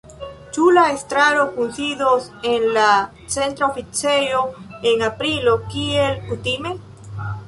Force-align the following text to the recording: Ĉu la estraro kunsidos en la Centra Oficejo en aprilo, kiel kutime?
Ĉu 0.55 0.63
la 0.75 0.83
estraro 0.91 1.41
kunsidos 1.57 2.23
en 2.51 2.65
la 2.77 2.85
Centra 3.35 3.67
Oficejo 3.67 4.41
en 4.93 5.05
aprilo, 5.09 5.55
kiel 5.75 6.17
kutime? 6.31 6.73